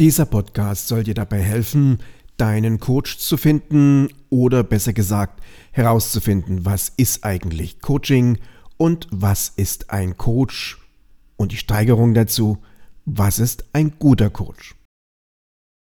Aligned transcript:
Dieser 0.00 0.24
Podcast 0.24 0.88
soll 0.88 1.02
dir 1.02 1.12
dabei 1.12 1.42
helfen, 1.42 1.98
deinen 2.38 2.80
Coach 2.80 3.18
zu 3.18 3.36
finden 3.36 4.08
oder 4.30 4.62
besser 4.62 4.94
gesagt 4.94 5.42
herauszufinden, 5.72 6.64
was 6.64 6.88
ist 6.88 7.22
eigentlich 7.22 7.82
Coaching 7.82 8.38
und 8.78 9.08
was 9.10 9.50
ist 9.50 9.90
ein 9.90 10.16
Coach 10.16 10.78
und 11.36 11.52
die 11.52 11.58
Steigerung 11.58 12.14
dazu, 12.14 12.56
was 13.04 13.38
ist 13.38 13.66
ein 13.74 13.92
guter 13.98 14.30
Coach. 14.30 14.74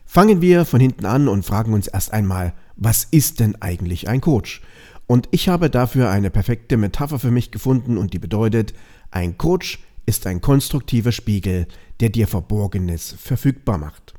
Fangen 0.06 0.40
wir 0.40 0.66
von 0.66 0.80
hinten 0.80 1.08
an 1.08 1.28
und 1.28 1.44
fragen 1.44 1.74
uns 1.74 1.88
erst 1.88 2.14
einmal, 2.14 2.54
was 2.76 3.06
ist 3.06 3.40
denn 3.40 3.60
eigentlich 3.60 4.08
ein 4.08 4.22
Coach? 4.22 4.62
Und 5.08 5.30
ich 5.32 5.50
habe 5.50 5.72
dafür 5.72 6.12
eine 6.12 6.30
perfekte 6.30 6.78
Metapher 6.78 7.18
für 7.18 7.32
mich 7.32 7.50
gefunden 7.50 7.98
und 7.98 8.14
die 8.14 8.20
bedeutet, 8.20 8.76
ein 9.10 9.40
Coach 9.40 9.80
ist 10.06 10.28
ein 10.28 10.42
konstruktiver 10.42 11.12
Spiegel, 11.12 11.68
der 12.00 12.10
dir 12.10 12.28
Verborgenes 12.28 13.16
verfügbar 13.18 13.78
macht. 13.78 14.14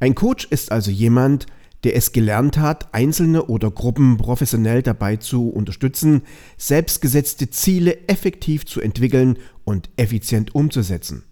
Ein 0.00 0.14
Coach 0.14 0.46
ist 0.50 0.72
also 0.72 0.90
jemand, 0.90 1.46
der 1.84 1.96
es 1.96 2.12
gelernt 2.12 2.58
hat, 2.58 2.92
Einzelne 2.94 3.44
oder 3.44 3.70
Gruppen 3.70 4.16
professionell 4.16 4.82
dabei 4.82 5.16
zu 5.16 5.48
unterstützen, 5.48 6.22
selbstgesetzte 6.56 7.50
Ziele 7.50 8.08
effektiv 8.08 8.66
zu 8.66 8.80
entwickeln 8.80 9.38
und 9.64 9.90
effizient 9.96 10.54
umzusetzen. 10.54 11.24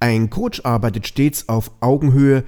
Ein 0.00 0.30
Coach 0.30 0.62
arbeitet 0.64 1.06
stets 1.06 1.48
auf 1.48 1.70
Augenhöhe, 1.80 2.44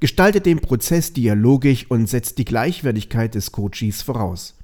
gestaltet 0.00 0.44
den 0.44 0.60
Prozess 0.60 1.12
dialogisch 1.12 1.86
und 1.88 2.08
setzt 2.08 2.38
die 2.38 2.44
Gleichwertigkeit 2.44 3.34
des 3.34 3.52
Coaches 3.52 4.02
voraus. 4.02 4.55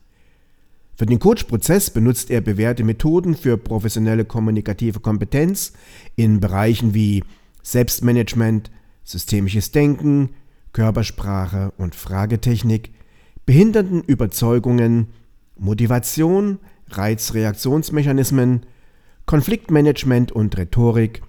Für 0.94 1.06
den 1.06 1.18
Coach-Prozess 1.18 1.90
benutzt 1.90 2.30
er 2.30 2.40
bewährte 2.40 2.84
Methoden 2.84 3.34
für 3.34 3.56
professionelle 3.56 4.24
kommunikative 4.24 5.00
Kompetenz 5.00 5.72
in 6.16 6.40
Bereichen 6.40 6.94
wie 6.94 7.24
Selbstmanagement, 7.62 8.70
systemisches 9.02 9.70
Denken, 9.72 10.30
Körpersprache 10.72 11.72
und 11.76 11.94
Fragetechnik, 11.94 12.92
behindernden 13.46 14.02
Überzeugungen, 14.02 15.08
Motivation, 15.56 16.58
Reizreaktionsmechanismen, 16.88 18.66
Konfliktmanagement 19.26 20.32
und 20.32 20.56
Rhetorik, 20.58 21.22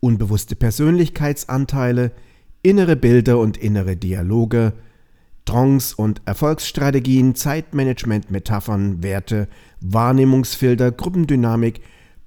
unbewusste 0.00 0.56
Persönlichkeitsanteile, 0.56 2.12
innere 2.62 2.96
Bilder 2.96 3.38
und 3.38 3.56
innere 3.56 3.96
Dialoge, 3.96 4.72
Trance 5.48 5.96
und 5.96 6.20
Erfolgsstrategien, 6.26 7.34
Zeitmanagement, 7.34 8.30
Metaphern, 8.30 9.02
Werte, 9.02 9.48
Wahrnehmungsfilter, 9.80 10.92
Gruppendynamik, 10.92 11.80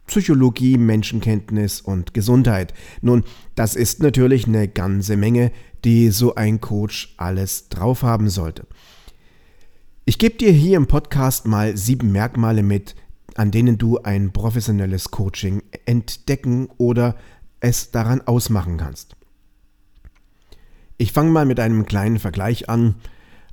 Psychologie, 0.08 0.80
Menschenkenntnis 0.80 1.82
und 1.82 2.16
Gesundheit. 2.16 2.74
Nun, 3.02 3.24
das 3.54 3.76
ist 3.76 4.02
natürlich 4.02 4.48
eine 4.48 4.68
ganze 4.68 5.18
Menge, 5.18 5.52
die 5.86 6.10
so 6.10 6.34
ein 6.34 6.62
Coach 6.62 7.14
alles 7.18 7.70
drauf 7.70 8.02
haben 8.02 8.28
sollte. 8.28 8.66
Ich 10.06 10.18
gebe 10.18 10.38
dir 10.38 10.52
hier 10.52 10.78
im 10.78 10.88
Podcast 10.88 11.46
mal 11.46 11.78
sieben 11.78 12.12
Merkmale 12.12 12.64
mit, 12.64 12.96
an 13.36 13.52
denen 13.52 13.78
du 13.78 14.00
ein 14.00 14.34
professionelles 14.34 15.12
Coaching 15.12 15.62
entdecken 15.86 16.70
oder 16.80 17.16
es 17.60 17.92
daran 17.92 18.22
ausmachen 18.22 18.78
kannst. 18.78 19.16
Ich 21.02 21.14
fange 21.14 21.32
mal 21.32 21.48
mit 21.48 21.60
einem 21.60 21.88
kleinen 21.88 22.20
Vergleich 22.20 22.70
an. 22.70 22.94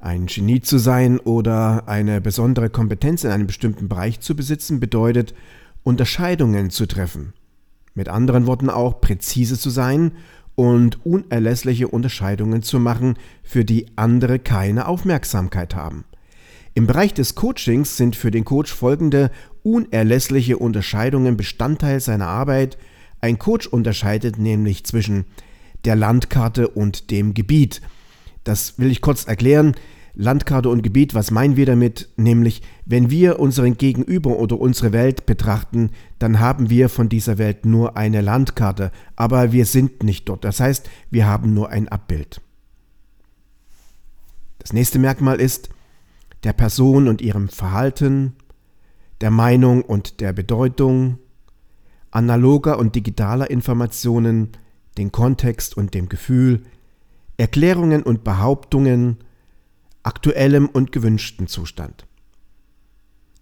Ein 0.01 0.27
Genie 0.27 0.61
zu 0.61 0.77
sein 0.77 1.19
oder 1.19 1.89
eine 1.89 2.21
besondere 2.21 2.69
Kompetenz 2.69 3.25
in 3.25 3.31
einem 3.31 3.47
bestimmten 3.47 3.89
Bereich 3.89 4.21
zu 4.21 4.37
besitzen 4.37 4.81
bedeutet, 4.81 5.33
Unterscheidungen 5.83 6.69
zu 6.69 6.85
treffen. 6.85 7.33
Mit 7.95 8.11
anderen 8.11 8.47
Worten 8.47 8.69
auch 8.69 9.01
präzise 9.01 9.59
zu 9.59 9.71
sein 9.71 10.13
und 10.57 11.07
unerlässliche 11.07 11.89
Unterscheidungen 11.89 12.61
zu 12.61 12.79
machen, 12.81 13.15
für 13.43 13.65
die 13.65 13.87
andere 13.97 14.39
keine 14.39 14.87
Aufmerksamkeit 14.87 15.75
haben. 15.75 16.05
Im 16.75 16.87
Bereich 16.87 17.15
des 17.15 17.35
Coachings 17.35 17.97
sind 17.97 18.15
für 18.15 18.31
den 18.31 18.45
Coach 18.45 18.75
folgende 18.75 19.31
unerlässliche 19.63 20.59
Unterscheidungen 20.59 21.39
Bestandteil 21.39 22.01
seiner 22.01 22.27
Arbeit. 22.27 22.77
Ein 23.23 23.39
Coach 23.39 23.67
unterscheidet 23.67 24.39
nämlich 24.39 24.85
zwischen 24.85 25.25
der 25.89 25.97
Landkarte 25.97 26.69
und 26.69 27.11
dem 27.11 27.33
Gebiet. 27.33 27.81
Das 28.45 28.79
will 28.79 28.91
ich 28.91 29.01
kurz 29.01 29.25
erklären. 29.25 29.75
Landkarte 30.13 30.69
und 30.69 30.83
Gebiet, 30.83 31.15
was 31.15 31.31
meinen 31.31 31.57
wir 31.57 31.65
damit? 31.65 32.11
Nämlich, 32.19 32.61
wenn 32.85 33.09
wir 33.09 33.41
unseren 33.41 33.79
Gegenüber 33.79 34.39
oder 34.39 34.61
unsere 34.61 34.93
Welt 34.93 35.25
betrachten, 35.25 35.89
dann 36.19 36.41
haben 36.41 36.69
wir 36.69 36.91
von 36.91 37.09
dieser 37.09 37.39
Welt 37.39 37.65
nur 37.65 37.97
eine 37.97 38.21
Landkarte, 38.21 38.93
aber 39.17 39.53
wir 39.53 39.65
sind 39.65 40.03
nicht 40.03 40.29
dort. 40.29 40.45
Das 40.45 40.61
heißt, 40.61 40.91
wir 41.11 41.25
haben 41.25 41.55
nur 41.55 41.71
ein 41.71 41.89
Abbild. 41.89 42.43
Das 44.59 44.75
nächste 44.75 44.99
Merkmal 44.99 45.41
ist 45.41 45.71
der 46.45 46.53
Person 46.53 47.09
und 47.09 47.23
ihrem 47.23 47.49
Verhalten, 47.49 48.37
der 49.23 49.31
Meinung 49.31 49.81
und 49.81 50.21
der 50.21 50.35
Bedeutung, 50.35 51.19
analoger 52.11 52.79
und 52.79 52.95
digitaler 52.95 53.51
Informationen, 53.51 54.51
den 54.99 55.13
Kontext 55.13 55.77
und 55.77 55.95
dem 55.95 56.09
Gefühl, 56.09 56.63
Erklärungen 57.37 58.03
und 58.03 58.25
Behauptungen, 58.25 59.19
aktuellem 60.03 60.69
und 60.69 60.93
gewünschten 60.93 61.47
Zustand. 61.47 62.07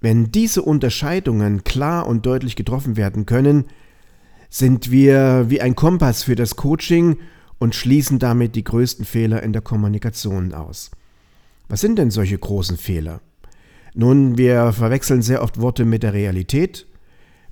Wenn 0.00 0.30
diese 0.30 0.62
Unterscheidungen 0.62 1.64
klar 1.64 2.06
und 2.06 2.26
deutlich 2.26 2.56
getroffen 2.56 2.96
werden 2.96 3.26
können, 3.26 3.64
sind 4.50 4.90
wir 4.90 5.46
wie 5.48 5.60
ein 5.60 5.74
Kompass 5.74 6.22
für 6.22 6.36
das 6.36 6.56
Coaching 6.56 7.16
und 7.58 7.74
schließen 7.74 8.18
damit 8.18 8.54
die 8.54 8.64
größten 8.64 9.04
Fehler 9.04 9.42
in 9.42 9.52
der 9.52 9.62
Kommunikation 9.62 10.52
aus. 10.52 10.90
Was 11.68 11.80
sind 11.80 11.98
denn 11.98 12.10
solche 12.10 12.38
großen 12.38 12.76
Fehler? 12.76 13.20
Nun, 13.94 14.36
wir 14.36 14.72
verwechseln 14.72 15.22
sehr 15.22 15.42
oft 15.42 15.60
Worte 15.60 15.84
mit 15.84 16.02
der 16.02 16.12
Realität 16.12 16.86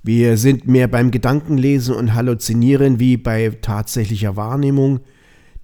wir 0.05 0.37
sind 0.37 0.67
mehr 0.67 0.87
beim 0.87 1.09
Gedankenlesen 1.09 1.95
und 1.95 2.13
Halluzinieren 2.13 2.99
wie 2.99 3.17
bei 3.17 3.49
tatsächlicher 3.49 4.35
Wahrnehmung, 4.35 4.99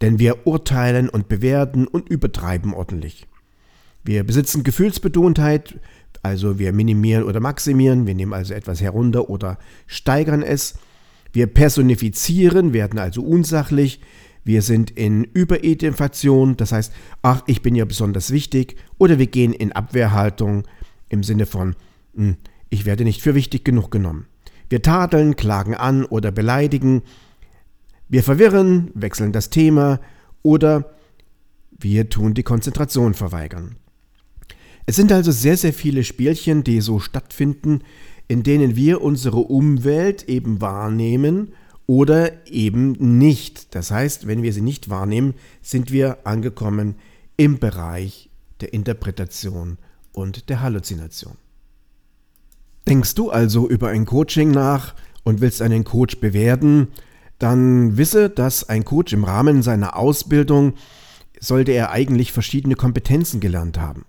denn 0.02 0.18
wir 0.18 0.48
urteilen 0.48 1.10
und 1.10 1.28
bewerten 1.28 1.86
und 1.86 2.10
übertreiben 2.10 2.74
ordentlich. 2.74 3.28
Wir 4.04 4.24
besitzen 4.24 4.64
Gefühlsbetontheit, 4.64 5.80
also 6.24 6.58
wir 6.58 6.74
minimieren 6.74 7.24
oder 7.24 7.40
maximieren, 7.40 8.08
wir 8.08 8.16
nehmen 8.16 8.34
also 8.34 8.56
etwas 8.56 8.82
herunter 8.82 9.30
oder 9.30 9.60
steigern 9.86 10.42
es. 10.42 10.74
Wir 11.32 11.46
personifizieren, 11.46 12.74
werden 12.74 12.98
also 12.98 13.22
unsachlich. 13.22 14.02
Wir 14.44 14.64
sind 14.64 14.90
in 14.90 15.24
Überidentifikation, 15.24 16.58
das 16.58 16.72
heißt, 16.72 16.92
ach, 17.22 17.44
ich 17.46 17.62
bin 17.62 17.76
ja 17.76 17.86
besonders 17.86 18.32
wichtig. 18.32 18.76
Oder 18.98 19.20
wir 19.20 19.28
gehen 19.28 19.54
in 19.54 19.72
Abwehrhaltung 19.72 20.64
im 21.10 21.22
Sinne 21.22 21.46
von, 21.46 21.76
hm, 22.16 22.38
ich 22.72 22.88
werde 22.88 23.04
nicht 23.04 23.22
für 23.22 23.36
wichtig 23.36 23.64
genug 23.64 23.92
genommen. 23.92 24.26
Wir 24.72 24.82
tadeln, 24.82 25.36
klagen 25.36 25.76
an 25.76 26.06
oder 26.06 26.32
beleidigen. 26.32 27.02
Wir 28.08 28.24
verwirren, 28.24 28.90
wechseln 28.94 29.34
das 29.34 29.50
Thema 29.50 30.00
oder 30.44 30.94
wir 31.78 32.08
tun 32.08 32.34
die 32.34 32.44
Konzentration 32.44 33.14
verweigern. 33.14 33.76
Es 34.86 34.96
sind 34.96 35.12
also 35.12 35.34
sehr, 35.34 35.58
sehr 35.58 35.74
viele 35.74 36.06
Spielchen, 36.06 36.64
die 36.64 36.80
so 36.80 37.00
stattfinden, 37.00 37.82
in 38.30 38.44
denen 38.44 38.78
wir 38.78 39.02
unsere 39.02 39.40
Umwelt 39.40 40.30
eben 40.30 40.62
wahrnehmen 40.62 41.52
oder 41.86 42.32
eben 42.48 42.94
nicht. 43.18 43.76
Das 43.76 43.92
heißt, 43.92 44.26
wenn 44.26 44.42
wir 44.42 44.54
sie 44.54 44.62
nicht 44.62 44.90
wahrnehmen, 44.90 45.34
sind 45.62 45.92
wir 45.92 46.26
angekommen 46.26 46.96
im 47.36 47.60
Bereich 47.60 48.30
der 48.62 48.72
Interpretation 48.72 49.80
und 50.14 50.48
der 50.48 50.62
Halluzination. 50.62 51.41
Denkst 52.88 53.16
du 53.16 53.30
also 53.30 53.70
über 53.70 53.90
ein 53.90 54.06
Coaching 54.06 54.52
nach 54.52 54.96
und 55.24 55.42
willst 55.42 55.62
einen 55.62 55.84
Coach 55.84 56.20
bewerten, 56.20 56.88
dann 57.40 57.98
wisse, 57.98 58.30
dass 58.30 58.70
ein 58.70 58.86
Coach 58.86 59.14
im 59.14 59.24
Rahmen 59.24 59.62
seiner 59.64 59.96
Ausbildung 59.96 60.74
sollte 61.40 61.72
er 61.72 61.92
eigentlich 61.92 62.32
verschiedene 62.32 62.76
Kompetenzen 62.76 63.40
gelernt 63.40 63.80
haben. 63.80 64.06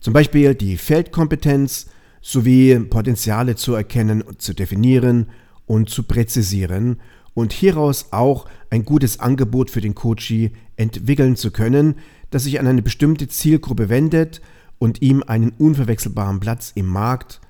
Zum 0.00 0.12
Beispiel 0.12 0.54
die 0.54 0.76
Feldkompetenz 0.76 1.86
sowie 2.20 2.78
Potenziale 2.78 3.56
zu 3.56 3.74
erkennen 3.74 4.22
zu 4.38 4.54
definieren 4.54 5.28
und 5.66 5.88
zu 5.88 6.02
präzisieren 6.02 7.00
und 7.32 7.52
hieraus 7.52 8.08
auch 8.10 8.46
ein 8.70 8.84
gutes 8.84 9.20
Angebot 9.20 9.70
für 9.70 9.80
den 9.80 9.94
Coachee 9.94 10.52
entwickeln 10.76 11.36
zu 11.36 11.50
können, 11.50 11.96
das 12.30 12.44
sich 12.44 12.60
an 12.60 12.66
eine 12.66 12.82
bestimmte 12.82 13.28
Zielgruppe 13.28 13.88
wendet 13.88 14.40
und 14.78 15.02
ihm 15.02 15.22
einen 15.26 15.52
unverwechselbaren 15.58 16.40
Platz 16.40 16.72
im 16.74 16.86
Markt 16.86 17.40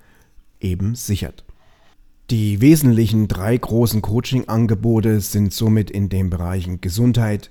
eben 0.65 0.95
sichert. 0.95 1.45
Die 2.31 2.61
wesentlichen 2.61 3.29
drei 3.29 3.57
großen 3.57 4.01
Coaching-Angebote 4.01 5.21
sind 5.21 5.53
somit 5.53 5.91
in 5.91 6.09
den 6.09 6.31
Bereichen 6.31 6.81
Gesundheit, 6.81 7.51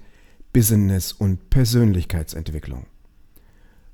Business 0.52 1.12
und 1.12 1.52
Persönlichkeitsentwicklung. 1.52 2.88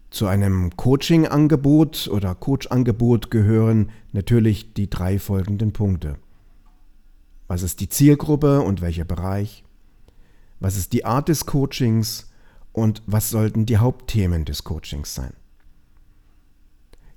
Zu 0.10 0.28
einem 0.28 0.76
Coaching-Angebot 0.76 2.08
oder 2.08 2.34
Coach-Angebot 2.34 3.30
gehören 3.30 3.92
natürlich 4.14 4.74
die 4.74 4.90
drei 4.90 5.20
folgenden 5.20 5.74
Punkte. 5.74 6.16
Was 7.48 7.62
ist 7.62 7.80
die 7.82 7.90
Zielgruppe 7.90 8.62
und 8.62 8.82
welcher 8.82 9.06
Bereich? 9.06 9.64
Was 10.60 10.78
ist 10.78 10.94
die 10.94 11.06
Art 11.06 11.30
des 11.30 11.46
Coachings? 11.46 12.32
Und 12.72 13.02
was 13.06 13.30
sollten 13.30 13.66
die 13.66 13.78
Hauptthemen 13.78 14.46
des 14.46 14.64
Coachings 14.64 15.14
sein? 15.14 15.34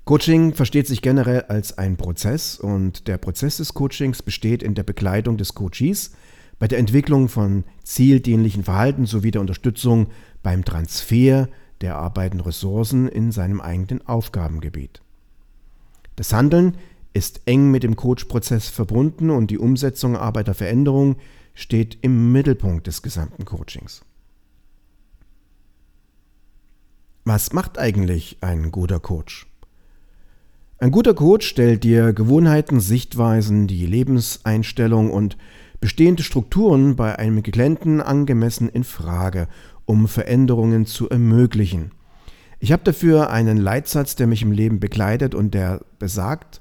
Coaching 0.05 0.53
versteht 0.55 0.89
sich 0.89 1.01
generell 1.01 1.43
als 1.43 1.79
ein 1.79 1.97
Prozess 1.97 2.59
und 2.59 3.07
der 3.07 3.19
Prozess 3.19 3.59
des 3.59 3.73
Coachings 3.73 4.23
besteht 4.23 4.63
in 4.63 4.75
der 4.75 4.83
Begleitung 4.83 5.37
des 5.37 5.55
Coaches 5.55 6.13
bei 6.59 6.67
der 6.67 6.81
Entwicklung 6.81 7.29
von 7.29 7.65
zieldienlichen 7.85 8.65
Verhalten 8.65 9.07
sowie 9.07 9.31
der 9.31 9.41
Unterstützung 9.41 10.09
beim 10.43 10.65
Transfer 10.65 11.49
der 11.81 11.97
arbeitenden 11.97 12.45
Ressourcen 12.45 13.07
in 13.09 13.31
seinem 13.31 13.61
eigenen 13.61 14.07
Aufgabengebiet. 14.07 15.03
Das 16.17 16.33
Handeln 16.33 16.77
ist 17.13 17.43
eng 17.47 17.71
mit 17.71 17.85
dem 17.85 17.95
Coach-Prozess 17.95 18.69
verbunden 18.69 19.31
und 19.31 19.51
die 19.51 19.59
Umsetzung 19.59 20.17
Arbeiterveränderung 20.17 21.17
steht 21.55 21.99
im 22.03 22.33
Mittelpunkt 22.33 22.89
des 22.89 23.03
gesamten 23.03 23.45
Coachings. 23.45 24.03
Was 27.25 27.53
macht 27.53 27.79
eigentlich 27.79 28.39
ein 28.41 28.73
guter 28.73 28.99
Coach? 28.99 29.52
Ein 30.82 30.90
guter 30.90 31.14
Coach 31.14 31.46
stellt 31.46 31.84
dir 31.84 32.12
Gewohnheiten, 32.12 32.81
Sichtweisen, 32.81 33.69
die 33.69 33.87
Lebenseinstellung 33.87 35.12
und 35.12 35.37
bestehende 35.79 36.25
Strukturen 36.25 36.96
bei 36.96 37.20
einem 37.20 37.44
Klienten 37.44 38.00
angemessen 38.00 38.69
in 38.69 38.82
Frage, 38.82 39.46
um 39.84 40.08
Veränderungen 40.08 40.84
zu 40.84 41.08
ermöglichen. 41.08 41.93
Ich 42.58 42.73
habe 42.73 42.82
dafür 42.82 43.31
einen 43.31 43.58
Leitsatz, 43.58 44.17
der 44.17 44.26
mich 44.26 44.43
im 44.43 44.50
Leben 44.50 44.81
begleitet 44.81 45.37
und 45.37 45.55
der 45.55 45.82
besagt, 46.00 46.61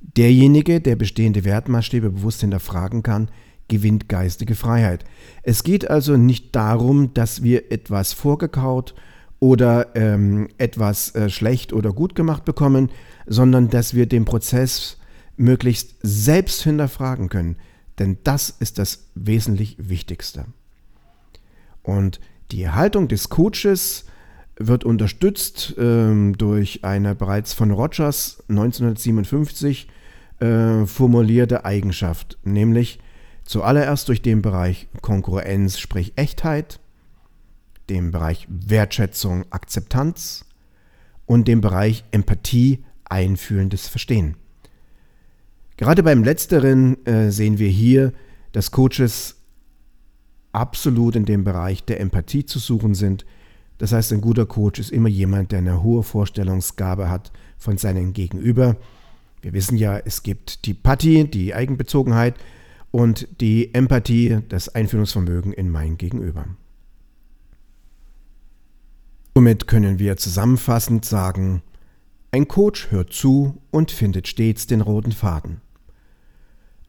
derjenige, 0.00 0.80
der 0.80 0.96
bestehende 0.96 1.44
Wertmaßstäbe 1.44 2.10
bewusst 2.10 2.40
hinterfragen 2.40 3.04
kann, 3.04 3.30
gewinnt 3.68 4.08
geistige 4.08 4.56
Freiheit. 4.56 5.04
Es 5.44 5.62
geht 5.62 5.88
also 5.88 6.16
nicht 6.16 6.56
darum, 6.56 7.14
dass 7.14 7.44
wir 7.44 7.70
etwas 7.70 8.14
vorgekaut 8.14 8.96
oder 9.40 9.94
ähm, 9.94 10.48
etwas 10.58 11.14
äh, 11.14 11.30
schlecht 11.30 11.72
oder 11.72 11.92
gut 11.92 12.14
gemacht 12.14 12.44
bekommen, 12.44 12.90
sondern 13.26 13.70
dass 13.70 13.94
wir 13.94 14.06
den 14.06 14.24
Prozess 14.24 14.98
möglichst 15.36 15.94
selbst 16.02 16.62
hinterfragen 16.62 17.28
können. 17.28 17.56
Denn 17.98 18.18
das 18.24 18.50
ist 18.50 18.78
das 18.78 19.08
wesentlich 19.14 19.76
Wichtigste. 19.78 20.46
Und 21.82 22.20
die 22.50 22.68
Haltung 22.68 23.08
des 23.08 23.28
Coaches 23.28 24.04
wird 24.56 24.84
unterstützt 24.84 25.74
ähm, 25.78 26.36
durch 26.36 26.84
eine 26.84 27.14
bereits 27.14 27.52
von 27.52 27.70
Rogers 27.70 28.42
1957 28.48 29.88
äh, 30.40 30.86
formulierte 30.86 31.64
Eigenschaft, 31.64 32.38
nämlich 32.44 32.98
zuallererst 33.44 34.08
durch 34.08 34.20
den 34.20 34.42
Bereich 34.42 34.88
Konkurrenz, 35.00 35.78
sprich 35.78 36.12
Echtheit, 36.16 36.80
dem 37.90 38.10
Bereich 38.10 38.46
Wertschätzung, 38.48 39.44
Akzeptanz 39.50 40.44
und 41.26 41.48
dem 41.48 41.60
Bereich 41.60 42.04
Empathie, 42.10 42.84
einfühlendes 43.04 43.88
Verstehen. 43.88 44.36
Gerade 45.76 46.02
beim 46.02 46.24
letzteren 46.24 47.04
äh, 47.06 47.30
sehen 47.30 47.58
wir 47.58 47.68
hier, 47.68 48.12
dass 48.52 48.70
Coaches 48.70 49.36
absolut 50.52 51.14
in 51.14 51.24
dem 51.24 51.44
Bereich 51.44 51.84
der 51.84 52.00
Empathie 52.00 52.44
zu 52.44 52.58
suchen 52.58 52.94
sind. 52.94 53.24
Das 53.78 53.92
heißt, 53.92 54.12
ein 54.12 54.20
guter 54.20 54.46
Coach 54.46 54.80
ist 54.80 54.90
immer 54.90 55.08
jemand, 55.08 55.52
der 55.52 55.60
eine 55.60 55.82
hohe 55.82 56.02
Vorstellungsgabe 56.02 57.08
hat 57.08 57.30
von 57.56 57.78
seinem 57.78 58.12
Gegenüber. 58.12 58.76
Wir 59.40 59.52
wissen 59.52 59.76
ja, 59.76 59.98
es 59.98 60.24
gibt 60.24 60.66
die 60.66 60.74
Pathie, 60.74 61.24
die 61.24 61.54
Eigenbezogenheit 61.54 62.34
und 62.90 63.28
die 63.40 63.72
Empathie, 63.74 64.40
das 64.48 64.68
Einfühlungsvermögen 64.68 65.52
in 65.52 65.70
mein 65.70 65.96
Gegenüber. 65.96 66.46
Somit 69.38 69.68
können 69.68 70.00
wir 70.00 70.16
zusammenfassend 70.16 71.04
sagen, 71.04 71.62
ein 72.32 72.48
Coach 72.48 72.90
hört 72.90 73.12
zu 73.12 73.62
und 73.70 73.92
findet 73.92 74.26
stets 74.26 74.66
den 74.66 74.80
roten 74.80 75.12
Faden. 75.12 75.60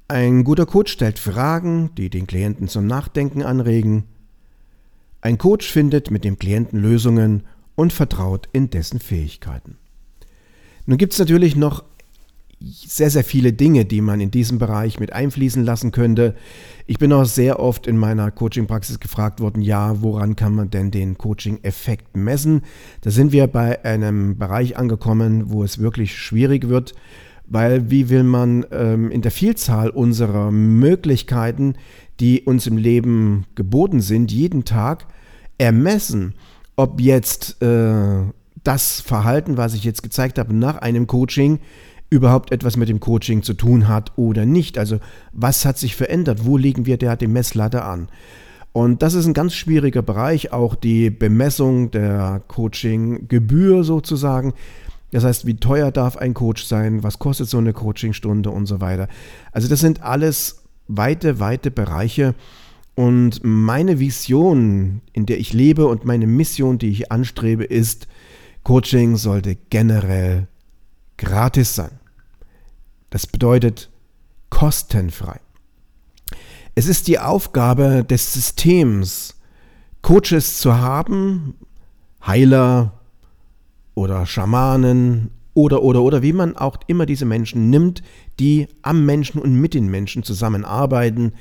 Ein 0.07 0.43
guter 0.43 0.65
Coach 0.65 0.91
stellt 0.91 1.19
Fragen, 1.19 1.93
die 1.93 2.09
den 2.09 2.25
Klienten 2.25 2.67
zum 2.67 2.87
Nachdenken 2.87 3.43
anregen. 3.43 4.05
Ein 5.21 5.37
Coach 5.37 5.71
findet 5.71 6.09
mit 6.09 6.23
dem 6.23 6.39
Klienten 6.39 6.81
Lösungen 6.81 7.43
und 7.75 7.93
vertraut 7.93 8.49
in 8.51 8.71
dessen 8.71 8.99
Fähigkeiten. 8.99 9.77
Nun 10.87 10.97
gibt 10.97 11.13
es 11.13 11.19
natürlich 11.19 11.55
noch 11.55 11.83
sehr, 12.61 13.09
sehr 13.09 13.23
viele 13.23 13.53
Dinge, 13.53 13.85
die 13.85 14.01
man 14.01 14.19
in 14.19 14.31
diesem 14.31 14.59
Bereich 14.59 14.99
mit 14.99 15.13
einfließen 15.13 15.63
lassen 15.63 15.91
könnte. 15.91 16.35
Ich 16.87 16.97
bin 16.97 17.13
auch 17.13 17.23
sehr 17.23 17.59
oft 17.59 17.87
in 17.87 17.97
meiner 17.97 18.31
Coaching-Praxis 18.31 18.99
gefragt 18.99 19.39
worden, 19.39 19.61
ja, 19.61 20.01
woran 20.01 20.35
kann 20.35 20.55
man 20.55 20.69
denn 20.69 20.91
den 20.91 21.17
Coaching-Effekt 21.17 22.17
messen? 22.17 22.63
Da 23.01 23.11
sind 23.11 23.31
wir 23.31 23.47
bei 23.47 23.83
einem 23.85 24.37
Bereich 24.37 24.77
angekommen, 24.77 25.51
wo 25.51 25.63
es 25.63 25.79
wirklich 25.79 26.17
schwierig 26.17 26.67
wird, 26.67 26.95
weil 27.45 27.89
wie 27.89 28.09
will 28.09 28.23
man 28.23 28.65
ähm, 28.71 29.09
in 29.09 29.21
der 29.21 29.31
Vielzahl 29.31 29.89
unserer 29.89 30.51
Möglichkeiten, 30.51 31.75
die 32.19 32.41
uns 32.41 32.67
im 32.67 32.77
Leben 32.77 33.45
geboten 33.55 34.01
sind, 34.01 34.31
jeden 34.31 34.65
Tag 34.65 35.07
ermessen, 35.57 36.33
ob 36.75 36.99
jetzt 36.99 37.61
äh, 37.61 38.23
das 38.63 38.99
Verhalten, 38.99 39.55
was 39.55 39.73
ich 39.73 39.85
jetzt 39.85 40.03
gezeigt 40.03 40.37
habe, 40.37 40.53
nach 40.53 40.77
einem 40.77 41.07
Coaching 41.07 41.59
überhaupt 42.09 42.51
etwas 42.51 42.75
mit 42.75 42.89
dem 42.89 42.99
Coaching 42.99 43.43
zu 43.43 43.53
tun 43.53 43.87
hat 43.87 44.11
oder 44.15 44.45
nicht. 44.45 44.77
Also 44.77 44.99
was 45.31 45.65
hat 45.65 45.77
sich 45.77 45.95
verändert? 45.95 46.45
Wo 46.45 46.57
legen 46.57 46.85
wir 46.85 46.97
der 46.97 47.15
die 47.15 47.27
Messlatte 47.27 47.83
an? 47.83 48.07
Und 48.71 49.01
das 49.01 49.13
ist 49.13 49.25
ein 49.25 49.33
ganz 49.33 49.55
schwieriger 49.55 50.01
Bereich, 50.01 50.51
auch 50.51 50.75
die 50.75 51.09
Bemessung 51.09 51.91
der 51.91 52.41
Coaching-Gebühr 52.47 53.83
sozusagen. 53.83 54.53
Das 55.11 55.23
heißt, 55.23 55.45
wie 55.47 55.55
teuer 55.55 55.91
darf 55.91 56.17
ein 56.17 56.35
Coach 56.35 56.63
sein? 56.63 57.03
Was 57.03 57.17
kostet 57.17 57.49
so 57.49 57.57
eine 57.57 57.73
Coachingstunde 57.73 58.51
und 58.51 58.67
so 58.67 58.79
weiter? 58.79 59.07
Also 59.51 59.67
das 59.67 59.79
sind 59.79 60.03
alles 60.03 60.63
weite, 60.87 61.39
weite 61.39 61.71
Bereiche. 61.71 62.35
Und 62.93 63.41
meine 63.43 63.99
Vision, 63.99 65.01
in 65.13 65.25
der 65.25 65.39
ich 65.39 65.53
lebe 65.53 65.87
und 65.87 66.05
meine 66.05 66.27
Mission, 66.27 66.77
die 66.77 66.89
ich 66.89 67.11
anstrebe, 67.11 67.63
ist, 67.63 68.07
Coaching 68.63 69.15
sollte 69.15 69.55
generell 69.69 70.47
gratis 71.17 71.75
sein. 71.75 71.98
Das 73.09 73.27
bedeutet 73.27 73.89
kostenfrei. 74.49 75.39
Es 76.75 76.87
ist 76.87 77.07
die 77.07 77.19
Aufgabe 77.19 78.03
des 78.03 78.33
Systems, 78.33 79.35
Coaches 80.01 80.59
zu 80.59 80.77
haben, 80.77 81.55
Heiler 82.25 82.93
oder 83.95 84.25
Schamanen 84.25 85.31
oder, 85.53 85.81
oder, 85.83 86.01
oder, 86.01 86.21
wie 86.21 86.33
man 86.33 86.55
auch 86.55 86.77
immer 86.87 87.05
diese 87.05 87.25
Menschen 87.25 87.69
nimmt, 87.69 88.01
die 88.39 88.67
am 88.81 89.05
Menschen 89.05 89.41
und 89.41 89.55
mit 89.55 89.73
den 89.73 89.87
Menschen 89.87 90.23
zusammenarbeiten. 90.23 91.33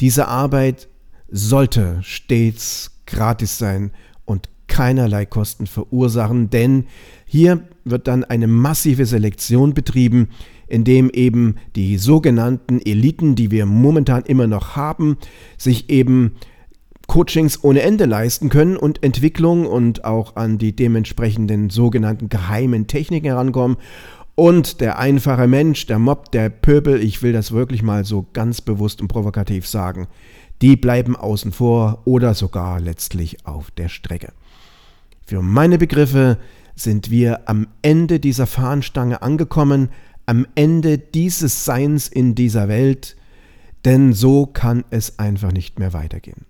Diese 0.00 0.26
Arbeit 0.26 0.88
sollte 1.28 1.98
stets 2.02 2.90
gratis 3.06 3.58
sein 3.58 3.92
und 4.24 4.48
keinerlei 4.70 5.26
Kosten 5.26 5.66
verursachen, 5.66 6.48
denn 6.48 6.86
hier 7.26 7.64
wird 7.84 8.08
dann 8.08 8.24
eine 8.24 8.46
massive 8.46 9.04
Selektion 9.04 9.74
betrieben, 9.74 10.28
indem 10.68 11.10
eben 11.10 11.56
die 11.76 11.98
sogenannten 11.98 12.80
Eliten, 12.80 13.34
die 13.34 13.50
wir 13.50 13.66
momentan 13.66 14.22
immer 14.22 14.46
noch 14.46 14.76
haben, 14.76 15.18
sich 15.58 15.90
eben 15.90 16.36
Coachings 17.08 17.64
ohne 17.64 17.82
Ende 17.82 18.04
leisten 18.04 18.48
können 18.48 18.76
und 18.76 19.02
Entwicklung 19.02 19.66
und 19.66 20.04
auch 20.04 20.36
an 20.36 20.58
die 20.58 20.74
dementsprechenden 20.74 21.68
sogenannten 21.68 22.28
geheimen 22.28 22.86
Techniken 22.86 23.26
herankommen. 23.26 23.76
Und 24.36 24.80
der 24.80 25.00
einfache 25.00 25.48
Mensch, 25.48 25.86
der 25.86 25.98
Mob, 25.98 26.30
der 26.30 26.48
Pöbel, 26.48 27.02
ich 27.02 27.22
will 27.22 27.32
das 27.32 27.50
wirklich 27.50 27.82
mal 27.82 28.04
so 28.04 28.26
ganz 28.32 28.60
bewusst 28.60 29.02
und 29.02 29.08
provokativ 29.08 29.66
sagen, 29.66 30.06
die 30.62 30.76
bleiben 30.76 31.16
außen 31.16 31.50
vor 31.50 32.02
oder 32.04 32.34
sogar 32.34 32.80
letztlich 32.80 33.44
auf 33.44 33.72
der 33.72 33.88
Strecke. 33.88 34.32
Für 35.30 35.42
meine 35.42 35.78
Begriffe 35.78 36.38
sind 36.74 37.08
wir 37.08 37.48
am 37.48 37.68
Ende 37.82 38.18
dieser 38.18 38.48
Fahnenstange 38.48 39.22
angekommen, 39.22 39.90
am 40.26 40.44
Ende 40.56 40.98
dieses 40.98 41.64
Seins 41.64 42.08
in 42.08 42.34
dieser 42.34 42.66
Welt, 42.66 43.14
denn 43.84 44.12
so 44.12 44.46
kann 44.46 44.82
es 44.90 45.20
einfach 45.20 45.52
nicht 45.52 45.78
mehr 45.78 45.92
weitergehen. 45.92 46.46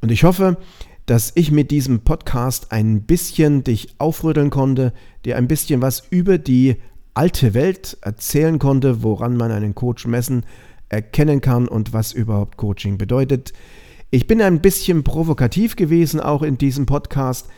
Und 0.00 0.10
ich 0.10 0.24
hoffe, 0.24 0.56
dass 1.04 1.32
ich 1.34 1.50
mit 1.50 1.70
diesem 1.70 2.00
Podcast 2.00 2.72
ein 2.72 3.02
bisschen 3.02 3.62
dich 3.62 3.94
aufrütteln 3.98 4.48
konnte, 4.48 4.94
dir 5.26 5.36
ein 5.36 5.46
bisschen 5.46 5.82
was 5.82 6.02
über 6.08 6.38
die 6.38 6.76
alte 7.12 7.52
Welt 7.52 7.98
erzählen 8.00 8.58
konnte, 8.58 9.02
woran 9.02 9.36
man 9.36 9.50
einen 9.50 9.74
Coach 9.74 10.06
messen, 10.06 10.46
erkennen 10.88 11.42
kann 11.42 11.68
und 11.68 11.92
was 11.92 12.14
überhaupt 12.14 12.56
Coaching 12.56 12.96
bedeutet. 12.96 13.52
Ich 14.08 14.26
bin 14.26 14.40
ein 14.40 14.62
bisschen 14.62 15.04
provokativ 15.04 15.76
gewesen, 15.76 16.20
auch 16.20 16.40
in 16.42 16.56
diesem 16.56 16.86
Podcast. 16.86 17.48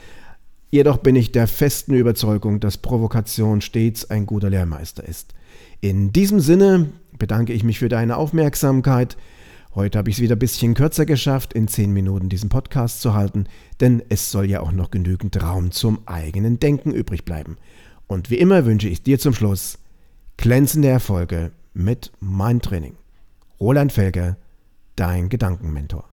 Jedoch 0.71 0.99
bin 0.99 1.17
ich 1.17 1.33
der 1.33 1.47
festen 1.47 1.95
Überzeugung, 1.95 2.61
dass 2.61 2.79
Provokation 2.79 3.61
stets 3.61 4.09
ein 4.11 4.27
guter 4.27 4.51
Lehrmeister 4.51 5.07
ist. 5.07 5.35
In 5.81 6.13
diesem 6.13 6.41
Sinne 6.41 6.91
bedanke 7.19 7.53
ich 7.53 7.65
mich 7.65 7.79
für 7.79 7.89
deine 7.89 8.17
Aufmerksamkeit 8.17 9.17
Heute 9.73 9.99
habe 9.99 10.11
ich 10.11 10.17
es 10.17 10.23
wieder 10.23 10.35
ein 10.35 10.41
bisschen 10.41 10.75
kürzer 10.75 11.07
geschafft, 11.07 11.53
in 11.53 11.69
10 11.69 11.93
Minuten 11.93 12.29
diesen 12.29 12.49
Podcast 12.49 13.01
zu 13.01 13.15
halten, 13.15 13.45
denn 13.79 14.03
es 14.09 14.33
soll 14.33 14.47
ja 14.47 14.61
auch 14.63 14.73
noch 14.73 14.91
genügend 14.91 15.41
Raum 15.41 15.71
zum 15.71 16.01
eigenen 16.07 16.59
Denken 16.59 16.91
übrig 16.91 17.25
bleiben. 17.25 17.57
Und 18.09 18.31
wie 18.31 18.39
immer 18.39 18.67
wünsche 18.67 18.89
ich 18.89 19.05
dir 19.05 19.21
zum 19.21 19.33
Schluss 19.33 19.79
glänzende 20.39 20.89
Erfolge 20.89 21.53
mit 21.73 22.11
Mindtraining. 22.19 22.97
Roland 23.61 23.93
Felger, 23.93 24.37
dein 24.97 25.29
Gedankenmentor. 25.29 26.10